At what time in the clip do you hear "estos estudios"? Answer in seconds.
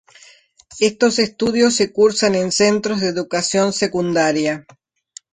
0.79-1.75